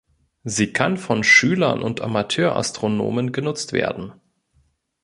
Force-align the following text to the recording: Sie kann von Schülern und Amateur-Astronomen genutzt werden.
Sie 0.43 0.73
kann 0.73 0.97
von 0.97 1.23
Schülern 1.23 1.83
und 1.83 2.01
Amateur-Astronomen 2.01 3.31
genutzt 3.31 3.71
werden. 3.71 4.13